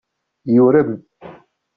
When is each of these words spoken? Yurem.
Yurem. 0.55 0.91